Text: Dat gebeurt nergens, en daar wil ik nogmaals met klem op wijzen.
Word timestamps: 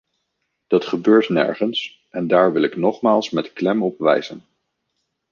Dat 0.67 0.85
gebeurt 0.85 1.29
nergens, 1.29 2.05
en 2.09 2.27
daar 2.27 2.53
wil 2.53 2.63
ik 2.63 2.75
nogmaals 2.75 3.29
met 3.29 3.53
klem 3.53 3.83
op 3.83 3.99
wijzen. 3.99 4.45